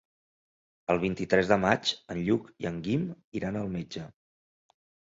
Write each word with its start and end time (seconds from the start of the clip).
El 0.93 1.01
vint-i-tres 1.03 1.51
de 1.51 1.59
maig 1.67 1.93
en 2.15 2.23
Lluc 2.31 2.49
i 2.65 2.71
en 2.73 2.83
Guim 2.91 3.07
iran 3.41 3.63
al 3.63 3.73
metge. 3.79 4.11